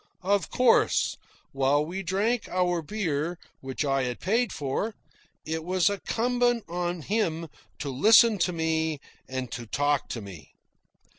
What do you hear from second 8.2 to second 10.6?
to me and to talk to me.